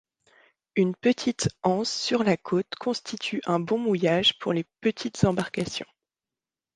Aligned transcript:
Une 0.75 0.95
petite 0.95 1.49
anse 1.61 1.93
sur 1.93 2.23
la 2.23 2.35
côte 2.35 2.73
constitue 2.79 3.39
un 3.45 3.59
bon 3.59 3.77
mouillage 3.77 4.39
pour 4.39 4.51
les 4.51 4.65
petites 4.79 5.23
embarcations. 5.25 5.85